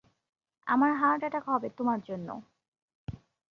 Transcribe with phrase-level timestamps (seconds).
[0.67, 2.29] আমার heart attack হবে তোমার জন্য।